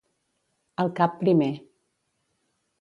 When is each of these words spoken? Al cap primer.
Al 0.85 0.89
cap 1.01 1.21
primer. 1.21 1.53